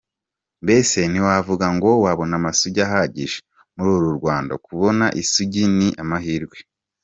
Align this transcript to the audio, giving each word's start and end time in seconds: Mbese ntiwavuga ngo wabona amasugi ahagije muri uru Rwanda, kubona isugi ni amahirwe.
Mbese 0.63 0.97
ntiwavuga 1.11 1.65
ngo 1.75 1.89
wabona 2.03 2.33
amasugi 2.39 2.79
ahagije 2.87 3.37
muri 3.75 3.89
uru 3.97 4.09
Rwanda, 4.17 4.53
kubona 4.65 5.05
isugi 5.21 5.63
ni 5.77 5.89
amahirwe. 6.03 6.57